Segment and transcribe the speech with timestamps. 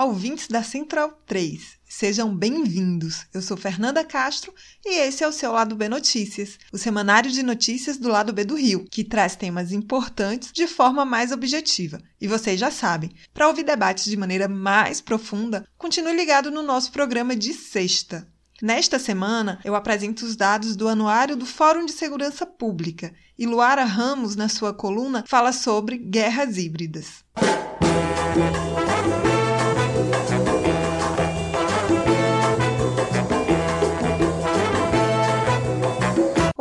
[0.00, 1.60] Olá, ouvintes da Central 3.
[1.86, 3.26] Sejam bem-vindos.
[3.34, 4.50] Eu sou Fernanda Castro
[4.82, 8.42] e esse é o seu Lado B Notícias, o semanário de notícias do Lado B
[8.42, 12.00] do Rio, que traz temas importantes de forma mais objetiva.
[12.18, 16.90] E vocês já sabem, para ouvir debates de maneira mais profunda, continue ligado no nosso
[16.92, 18.26] programa de sexta.
[18.62, 23.84] Nesta semana, eu apresento os dados do Anuário do Fórum de Segurança Pública e Luara
[23.84, 27.22] Ramos, na sua coluna, fala sobre guerras híbridas.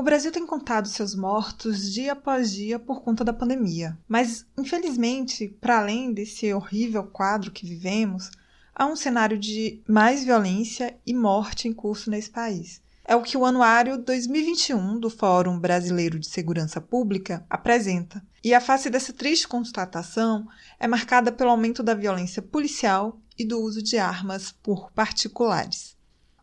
[0.09, 3.95] Brasil tem contado seus mortos dia após dia por conta da pandemia.
[4.08, 8.31] Mas, infelizmente, para além desse horrível quadro que vivemos,
[8.73, 12.81] há um cenário de mais violência e morte em curso nesse país.
[13.05, 18.19] É o que o Anuário 2021 do Fórum Brasileiro de Segurança Pública apresenta.
[18.44, 20.47] E a face dessa triste constatação
[20.80, 25.98] é marcada pelo aumento da violência policial e do uso de armas por particulares.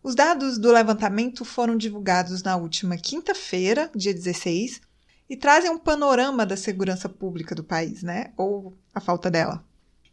[0.07, 4.81] Os dados do levantamento foram divulgados na última quinta-feira, dia 16,
[5.29, 8.33] e trazem um panorama da segurança pública do país, né?
[8.37, 9.65] Ou a falta dela.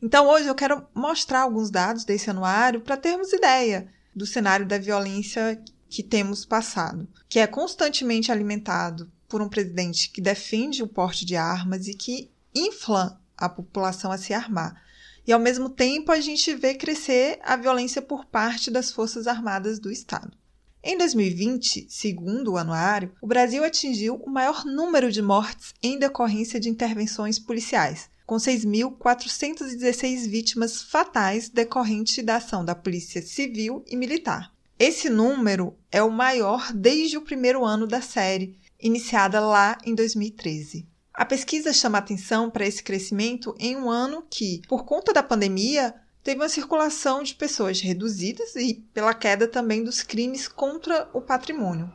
[0.01, 4.79] Então, hoje eu quero mostrar alguns dados desse anuário para termos ideia do cenário da
[4.79, 11.23] violência que temos passado, que é constantemente alimentado por um presidente que defende o porte
[11.23, 14.82] de armas e que infla a população a se armar.
[15.25, 19.79] E, ao mesmo tempo, a gente vê crescer a violência por parte das Forças Armadas
[19.79, 20.37] do Estado.
[20.83, 26.59] Em 2020, segundo o anuário, o Brasil atingiu o maior número de mortes em decorrência
[26.59, 34.51] de intervenções policiais, com 6.416 vítimas fatais decorrente da ação da Polícia Civil e Militar.
[34.77, 40.85] Esse número é o maior desde o primeiro ano da série, iniciada lá em 2013.
[41.13, 45.93] A pesquisa chama atenção para esse crescimento em um ano que, por conta da pandemia,
[46.23, 51.91] teve uma circulação de pessoas reduzidas e pela queda também dos crimes contra o patrimônio.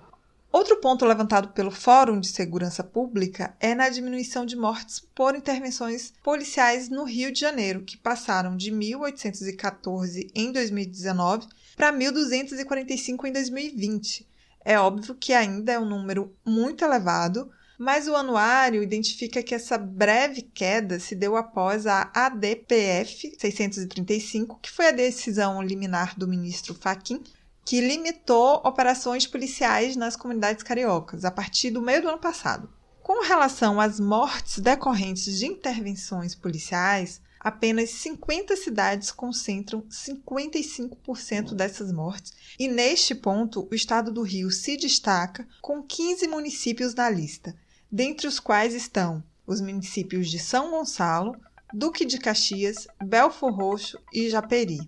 [0.52, 6.14] Outro ponto levantado pelo Fórum de Segurança Pública é na diminuição de mortes por intervenções
[6.22, 14.28] policiais no Rio de Janeiro, que passaram de 1.814 em 2019 para 1.245 em 2020.
[14.64, 19.78] É óbvio que ainda é um número muito elevado, mas o anuário identifica que essa
[19.78, 26.74] breve queda se deu após a ADPF 635, que foi a decisão liminar do ministro
[26.74, 27.22] Fachin,
[27.64, 32.68] que limitou operações policiais nas comunidades cariocas a partir do meio do ano passado.
[33.00, 42.32] Com relação às mortes decorrentes de intervenções policiais, apenas 50 cidades concentram 55% dessas mortes,
[42.58, 47.54] e neste ponto o estado do Rio se destaca com 15 municípios na lista,
[47.90, 51.34] dentre os quais estão os municípios de São Gonçalo,
[51.72, 54.78] Duque de Caxias, Belfor Roxo e Japeri.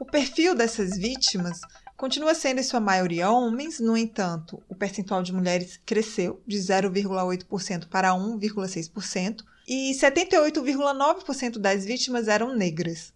[0.00, 1.60] O perfil dessas vítimas
[1.96, 7.88] continua sendo em sua maioria homens, no entanto, o percentual de mulheres cresceu de 0,8%
[7.88, 13.12] para 1,6% e 78,9% das vítimas eram negras.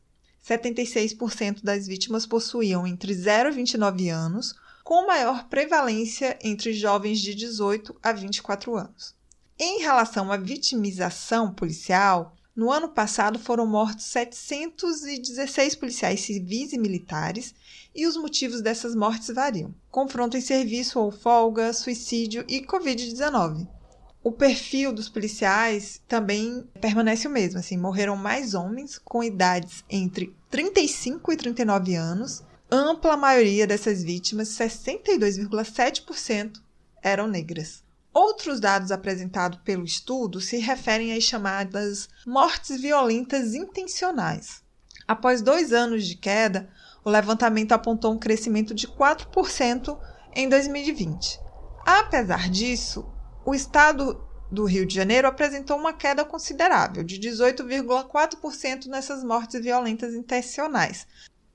[0.46, 4.54] 76% das vítimas possuíam entre 0 e 29 anos,
[4.88, 9.14] com maior prevalência entre jovens de 18 a 24 anos.
[9.58, 17.54] Em relação à vitimização policial, no ano passado foram mortos 716 policiais civis e militares,
[17.94, 23.68] e os motivos dessas mortes variam: confronto em serviço ou folga, suicídio e Covid-19.
[24.24, 30.34] O perfil dos policiais também permanece o mesmo, assim, morreram mais homens com idades entre
[30.48, 36.60] 35 e 39 anos ampla maioria dessas vítimas, 62,7%,
[37.02, 37.82] eram negras.
[38.12, 44.62] Outros dados apresentados pelo estudo se referem às chamadas mortes violentas intencionais.
[45.06, 46.68] Após dois anos de queda,
[47.04, 49.98] o levantamento apontou um crescimento de 4%
[50.34, 51.40] em 2020.
[51.86, 53.08] Apesar disso,
[53.46, 60.14] o estado do Rio de Janeiro apresentou uma queda considerável, de 18,4% nessas mortes violentas
[60.14, 61.06] intencionais,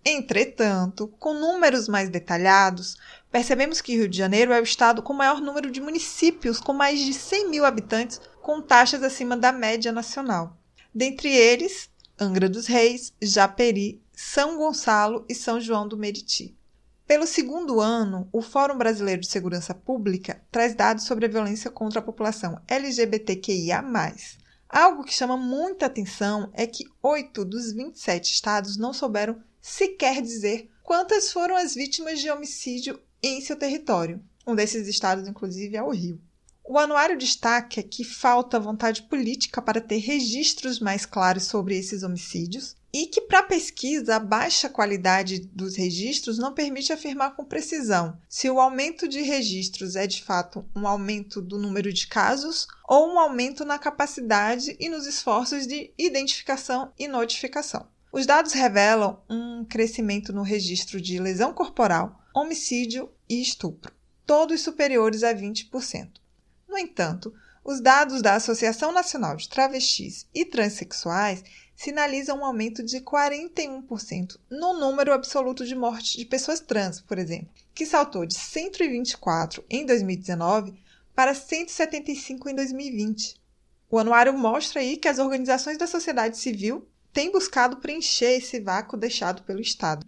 [0.06, 2.98] Entretanto, com números mais detalhados,
[3.32, 7.00] percebemos que Rio de Janeiro é o estado com maior número de municípios com mais
[7.00, 10.58] de 100 mil habitantes com taxas acima da média nacional.
[10.94, 11.90] Dentre eles,
[12.20, 16.56] Angra dos Reis, Japeri, São Gonçalo e São João do Meriti.
[17.08, 22.00] Pelo segundo ano, o Fórum Brasileiro de Segurança Pública traz dados sobre a violência contra
[22.00, 23.84] a população LGBTQIA.
[24.70, 30.70] Algo que chama muita atenção é que oito dos 27 estados não souberam sequer dizer
[30.84, 34.22] quantas foram as vítimas de homicídio em seu território.
[34.46, 36.22] Um desses estados, inclusive, é o Rio.
[36.66, 42.76] O anuário destaca que falta vontade política para ter registros mais claros sobre esses homicídios
[42.92, 48.18] e que, para a pesquisa, a baixa qualidade dos registros não permite afirmar com precisão
[48.28, 53.14] se o aumento de registros é de fato um aumento do número de casos ou
[53.14, 57.88] um aumento na capacidade e nos esforços de identificação e notificação.
[58.14, 63.92] Os dados revelam um crescimento no registro de lesão corporal, homicídio e estupro,
[64.24, 66.22] todos superiores a 20%.
[66.70, 67.34] No entanto,
[67.66, 71.44] os dados da Associação Nacional de Travestis e Transsexuais
[71.76, 77.50] sinalizam um aumento de 41% no número absoluto de mortes de pessoas trans, por exemplo,
[77.74, 80.76] que saltou de 124 em 2019
[81.16, 83.42] para 175 em 2020.
[83.90, 88.98] O anuário mostra aí que as organizações da sociedade civil têm buscado preencher esse vácuo
[88.98, 90.06] deixado pelo Estado.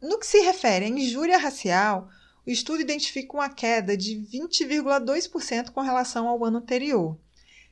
[0.00, 2.10] No que se refere à injúria racial,
[2.46, 7.18] o estudo identifica uma queda de 20,2% com relação ao ano anterior,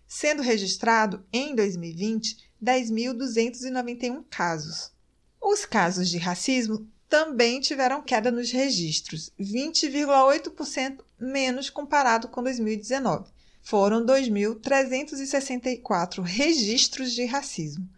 [0.08, 4.92] sendo registrado em 2020 10.291 casos.
[5.40, 13.28] Os casos de racismo também tiveram queda nos registros, 20,8% menos comparado com 2019.
[13.62, 17.88] Foram 2.364 registros de racismo.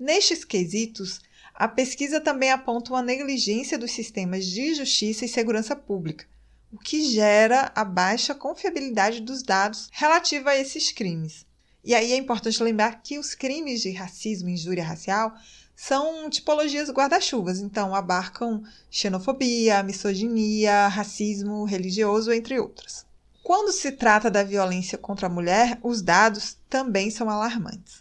[0.00, 1.20] Nestes quesitos,
[1.54, 6.24] a pesquisa também aponta uma negligência dos sistemas de justiça e segurança pública,
[6.72, 11.44] o que gera a baixa confiabilidade dos dados relativa a esses crimes.
[11.84, 15.34] E aí é importante lembrar que os crimes de racismo e injúria racial
[15.76, 23.04] são tipologias guarda-chuvas, então abarcam xenofobia, misoginia, racismo religioso, entre outras.
[23.42, 27.99] Quando se trata da violência contra a mulher, os dados também são alarmantes.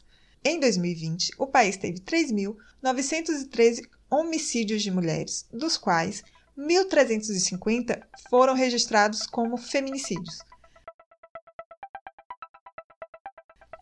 [0.52, 6.24] Em 2020, o país teve 3.913 homicídios de mulheres, dos quais
[6.58, 8.02] 1.350
[8.32, 10.40] foram registrados como feminicídios.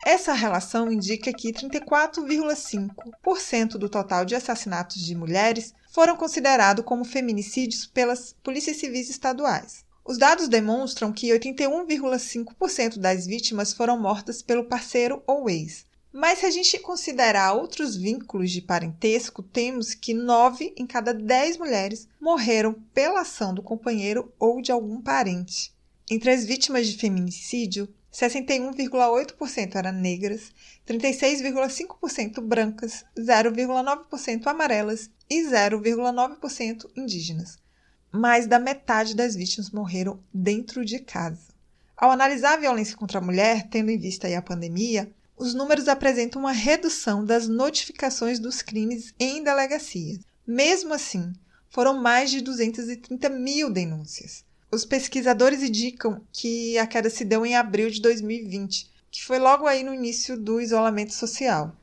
[0.05, 7.85] Essa relação indica que 34,5% do total de assassinatos de mulheres foram considerados como feminicídios
[7.85, 9.85] pelas polícias civis estaduais.
[10.03, 15.86] Os dados demonstram que 81,5% das vítimas foram mortas pelo parceiro ou ex,
[16.17, 21.57] mas se a gente considerar outros vínculos de parentesco, temos que 9 em cada 10
[21.57, 25.71] mulheres morreram pela ação do companheiro ou de algum parente.
[26.09, 30.51] Entre as vítimas de feminicídio, 61,8% eram negras,
[30.87, 37.59] 36,5% brancas, 0,9% amarelas e 0,9% indígenas.
[38.11, 41.55] Mais da metade das vítimas morreram dentro de casa.
[41.95, 46.41] Ao analisar a violência contra a mulher, tendo em vista a pandemia, os números apresentam
[46.41, 50.19] uma redução das notificações dos crimes em delegacias.
[50.47, 51.31] Mesmo assim,
[51.69, 54.43] foram mais de 230 mil denúncias.
[54.71, 59.67] Os pesquisadores indicam que a queda se deu em abril de 2020, que foi logo
[59.67, 61.75] aí no início do isolamento social.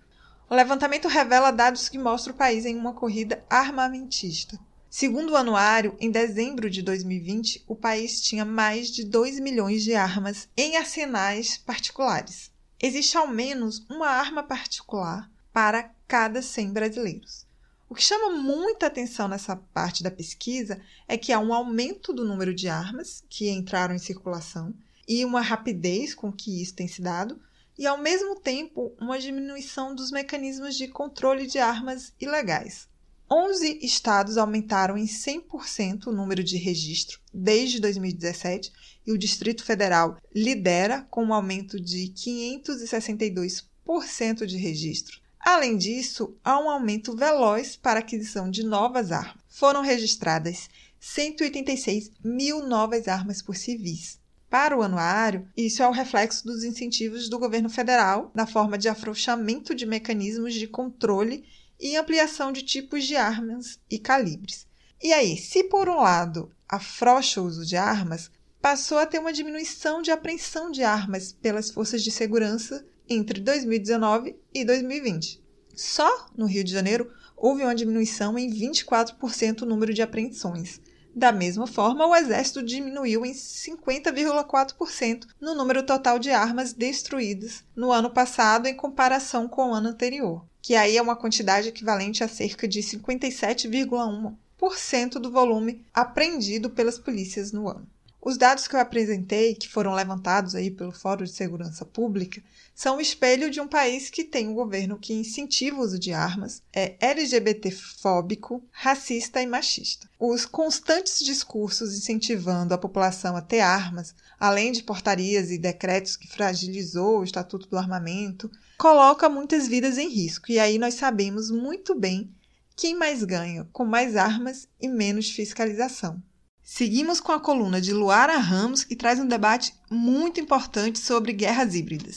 [0.50, 4.58] O levantamento revela dados que mostram o país em uma corrida armamentista.
[4.90, 9.94] Segundo o anuário, em dezembro de 2020, o país tinha mais de 2 milhões de
[9.94, 12.52] armas em arsenais particulares
[12.86, 17.46] existe ao menos uma arma particular para cada 100 brasileiros.
[17.88, 20.78] O que chama muita atenção nessa parte da pesquisa
[21.08, 24.74] é que há um aumento do número de armas que entraram em circulação
[25.08, 27.40] e uma rapidez com que isso tem se dado,
[27.78, 32.86] e ao mesmo tempo uma diminuição dos mecanismos de controle de armas ilegais.
[33.30, 38.72] 11 estados aumentaram em 100% o número de registro desde 2017
[39.06, 45.20] e o Distrito Federal lidera com um aumento de 562% de registro.
[45.40, 49.44] Além disso, há um aumento veloz para a aquisição de novas armas.
[49.48, 54.18] Foram registradas 186 mil novas armas por civis.
[54.48, 58.88] Para o anuário, isso é o reflexo dos incentivos do governo federal na forma de
[58.88, 61.44] afrouxamento de mecanismos de controle
[61.80, 64.66] e ampliação de tipos de armas e calibres.
[65.02, 69.32] E aí, se por um lado afrouxa o uso de armas, passou a ter uma
[69.32, 75.42] diminuição de apreensão de armas pelas forças de segurança entre 2019 e 2020.
[75.74, 80.80] Só no Rio de Janeiro houve uma diminuição em 24% o número de apreensões.
[81.14, 87.92] Da mesma forma, o Exército diminuiu em 50,4% no número total de armas destruídas no
[87.92, 92.28] ano passado em comparação com o ano anterior que aí é uma quantidade equivalente a
[92.28, 97.86] cerca de 57,1% do volume apreendido pelas polícias no ano.
[98.24, 102.42] Os dados que eu apresentei, que foram levantados aí pelo Fórum de Segurança Pública,
[102.74, 106.10] são o espelho de um país que tem um governo que incentiva o uso de
[106.10, 110.08] armas, é LGBTfóbico, racista e machista.
[110.18, 116.26] Os constantes discursos incentivando a população a ter armas, além de portarias e decretos que
[116.26, 120.50] fragilizou o Estatuto do Armamento, coloca muitas vidas em risco.
[120.50, 122.34] E aí nós sabemos muito bem
[122.74, 126.22] quem mais ganha com mais armas e menos fiscalização.
[126.66, 131.74] Seguimos com a coluna de Luara Ramos, que traz um debate muito importante sobre guerras
[131.74, 132.14] híbridas.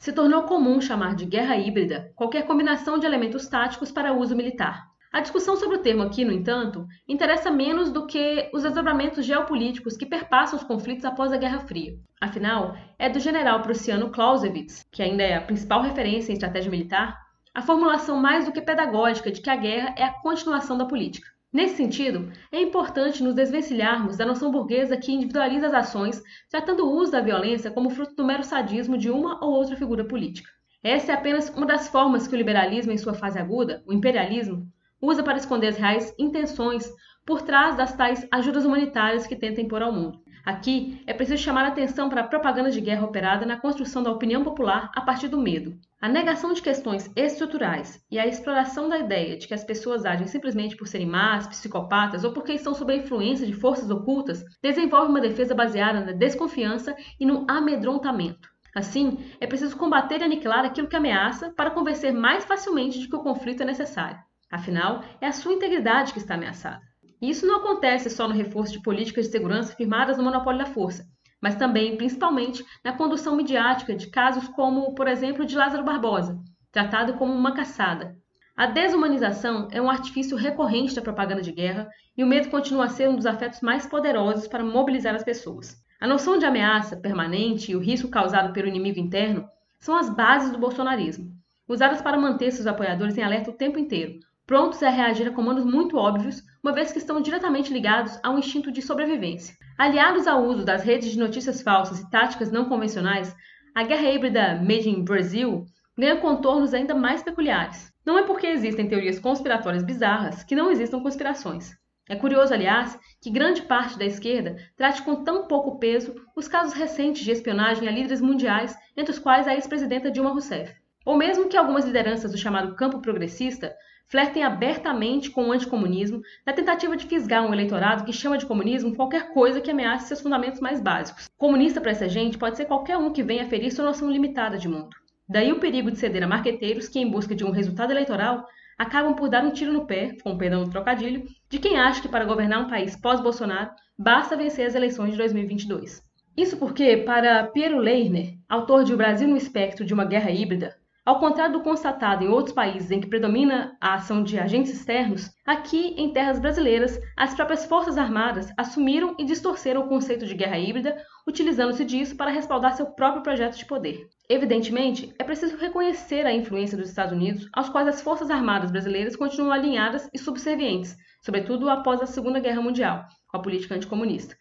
[0.00, 4.91] Se tornou comum chamar de guerra híbrida qualquer combinação de elementos táticos para uso militar.
[5.12, 9.94] A discussão sobre o termo aqui, no entanto, interessa menos do que os desdobramentos geopolíticos
[9.94, 11.98] que perpassam os conflitos após a Guerra Fria.
[12.18, 17.20] Afinal, é do general prussiano Clausewitz, que ainda é a principal referência em estratégia militar,
[17.54, 21.28] a formulação mais do que pedagógica de que a guerra é a continuação da política.
[21.52, 26.90] Nesse sentido, é importante nos desvencilharmos da noção burguesa que individualiza as ações, tratando o
[26.90, 30.48] uso da violência como fruto do mero sadismo de uma ou outra figura política.
[30.82, 34.71] Essa é apenas uma das formas que o liberalismo, em sua fase aguda, o imperialismo,
[35.02, 36.88] usa para esconder as reais intenções
[37.26, 40.22] por trás das tais ajudas humanitárias que tenta impor ao mundo.
[40.44, 44.10] Aqui é preciso chamar a atenção para a propaganda de guerra operada na construção da
[44.10, 45.78] opinião popular a partir do medo.
[46.00, 50.26] A negação de questões estruturais e a exploração da ideia de que as pessoas agem
[50.26, 55.10] simplesmente por serem más, psicopatas ou porque estão sob a influência de forças ocultas desenvolve
[55.10, 58.48] uma defesa baseada na desconfiança e no amedrontamento.
[58.74, 63.14] Assim, é preciso combater e aniquilar aquilo que ameaça para convencer mais facilmente de que
[63.14, 64.18] o conflito é necessário.
[64.52, 66.82] Afinal, é a sua integridade que está ameaçada.
[67.22, 70.66] E isso não acontece só no reforço de políticas de segurança firmadas no monopólio da
[70.66, 71.06] força,
[71.40, 76.38] mas também, principalmente, na condução midiática de casos como, por exemplo, de Lázaro Barbosa,
[76.70, 78.14] tratado como uma caçada.
[78.54, 82.88] A desumanização é um artifício recorrente da propaganda de guerra e o medo continua a
[82.90, 85.82] ser um dos afetos mais poderosos para mobilizar as pessoas.
[85.98, 90.52] A noção de ameaça permanente e o risco causado pelo inimigo interno são as bases
[90.52, 91.32] do bolsonarismo,
[91.66, 95.64] usadas para manter seus apoiadores em alerta o tempo inteiro, prontos a reagir a comandos
[95.64, 99.54] muito óbvios, uma vez que estão diretamente ligados a um instinto de sobrevivência.
[99.78, 103.34] Aliados ao uso das redes de notícias falsas e táticas não convencionais,
[103.74, 105.64] a guerra híbrida Made in Brazil
[105.96, 107.92] ganha contornos ainda mais peculiares.
[108.04, 111.72] Não é porque existem teorias conspiratórias bizarras que não existam conspirações.
[112.08, 116.72] É curioso, aliás, que grande parte da esquerda trate com tão pouco peso os casos
[116.72, 120.74] recentes de espionagem a líderes mundiais, entre os quais a ex-presidenta Dilma Rousseff.
[121.06, 123.74] Ou mesmo que algumas lideranças do chamado campo progressista
[124.12, 128.94] flertem abertamente com o anticomunismo na tentativa de fisgar um eleitorado que chama de comunismo
[128.94, 131.30] qualquer coisa que ameace seus fundamentos mais básicos.
[131.38, 134.68] Comunista para essa gente pode ser qualquer um que venha ferir sua noção limitada de
[134.68, 134.90] mundo.
[135.26, 138.44] Daí o perigo de ceder a marqueteiros que, em busca de um resultado eleitoral,
[138.78, 142.08] acabam por dar um tiro no pé, com perdão do trocadilho, de quem acha que
[142.08, 146.02] para governar um país pós-Bolsonaro basta vencer as eleições de 2022.
[146.36, 150.76] Isso porque, para Piero Leirner, autor de O Brasil no Espectro de uma Guerra Híbrida,
[151.04, 155.30] ao contrário do constatado em outros países em que predomina a ação de agentes externos,
[155.44, 160.58] aqui em terras brasileiras, as próprias Forças Armadas assumiram e distorceram o conceito de guerra
[160.58, 164.06] híbrida, utilizando-se disso para respaldar seu próprio projeto de poder.
[164.28, 169.16] Evidentemente, é preciso reconhecer a influência dos Estados Unidos, aos quais as Forças Armadas brasileiras
[169.16, 174.36] continuam alinhadas e subservientes, sobretudo após a Segunda Guerra Mundial, com a política anticomunista.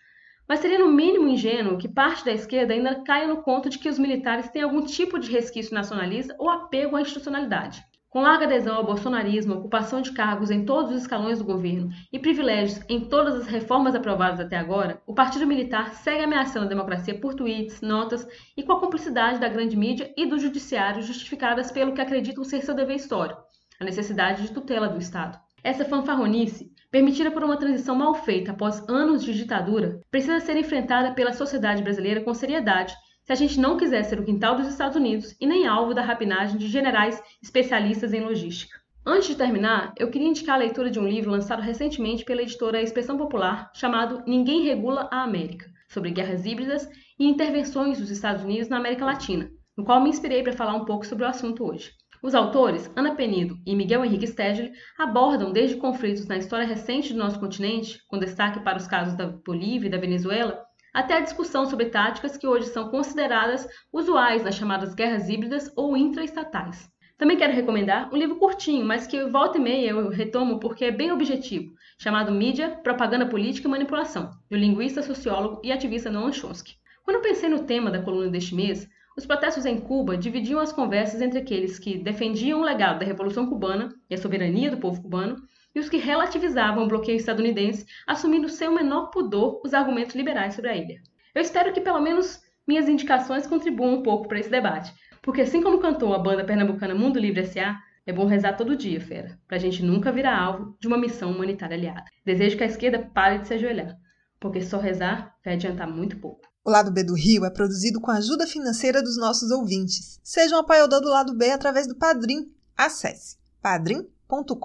[0.48, 3.90] Mas seria no mínimo ingênuo que parte da esquerda ainda caia no conto de que
[3.90, 7.84] os militares têm algum tipo de resquício nacionalista ou apego à institucionalidade.
[8.12, 12.20] Com larga adesão ao bolsonarismo, ocupação de cargos em todos os escalões do governo e
[12.20, 17.18] privilégios em todas as reformas aprovadas até agora, o Partido Militar segue ameaçando a democracia
[17.18, 21.94] por tweets, notas e com a cumplicidade da grande mídia e do judiciário justificadas pelo
[21.94, 23.42] que acreditam ser seu dever histórico,
[23.80, 25.40] a necessidade de tutela do Estado.
[25.64, 31.14] Essa fanfarronice permitida por uma transição mal feita após anos de ditadura, precisa ser enfrentada
[31.14, 32.94] pela sociedade brasileira com seriedade
[33.24, 36.02] se a gente não quiser ser o quintal dos Estados Unidos e nem alvo da
[36.02, 38.78] rapinagem de generais especialistas em logística.
[39.06, 42.82] Antes de terminar, eu queria indicar a leitura de um livro lançado recentemente pela editora
[42.82, 48.70] Expressão Popular, chamado Ninguém Regula a América, sobre guerras híbridas e intervenções dos Estados Unidos
[48.70, 51.92] na América Latina, no qual me inspirei para falar um pouco sobre o assunto hoje.
[52.24, 57.18] Os autores, Ana Penido e Miguel Henrique Stedley, abordam desde conflitos na história recente do
[57.18, 60.64] nosso continente, com destaque para os casos da Bolívia e da Venezuela,
[60.94, 65.98] até a discussão sobre táticas que hoje são consideradas usuais nas chamadas guerras híbridas ou
[65.98, 66.88] intraestatais.
[67.18, 70.92] Também quero recomendar um livro curtinho, mas que volta e meia eu retomo porque é
[70.92, 76.76] bem objetivo, chamado Mídia, Propaganda Política e Manipulação, do linguista, sociólogo e ativista Noam Chomsky.
[77.04, 78.88] Quando pensei no tema da coluna deste mês,
[79.18, 83.46] Os protestos em Cuba dividiam as conversas entre aqueles que defendiam o legado da Revolução
[83.46, 85.36] Cubana e a soberania do povo cubano
[85.76, 90.54] e os que relativizavam o bloqueio estadunidense, assumindo sem o menor pudor os argumentos liberais
[90.54, 91.02] sobre a ilha.
[91.36, 95.62] Eu espero que pelo menos minhas indicações contribuam um pouco para esse debate, porque assim
[95.62, 99.58] como cantou a banda pernambucana Mundo Livre S.A., é bom rezar todo dia, fera, pra
[99.58, 102.06] gente nunca virar alvo de uma missão humanitária aliada.
[102.26, 103.96] Desejo que a esquerda pare de se ajoelhar,
[104.40, 106.51] porque só rezar vai adiantar muito pouco.
[106.64, 110.20] O Lado B do Rio é produzido com a ajuda financeira dos nossos ouvintes.
[110.24, 112.54] Seja um apoiador do Lado B através do Padrim.
[112.78, 114.62] Acesse padrim.com.br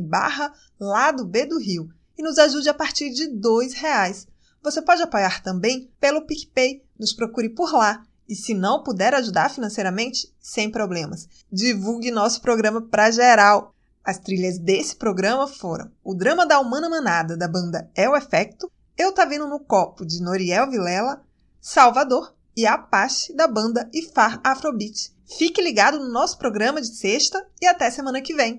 [0.00, 4.28] barra Lado B do Rio e nos ajude a partir de R$ reais.
[4.62, 6.84] Você pode apoiar também pelo PicPay.
[6.96, 8.04] Nos procure por lá.
[8.28, 11.28] E se não puder ajudar financeiramente, sem problemas.
[11.50, 13.74] Divulgue nosso programa para geral.
[14.04, 19.12] As trilhas desse programa foram o Drama da Humana Manada, da banda El Efecto, eu
[19.12, 21.22] Tá Vindo no Copo, de Noriel Vilela,
[21.60, 25.12] Salvador e Apache, da banda Ifar Afrobeat.
[25.38, 28.56] Fique ligado no nosso programa de sexta e até semana que vem.